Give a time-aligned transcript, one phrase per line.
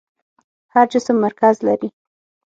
[0.73, 1.89] هر جسم مرکز لري.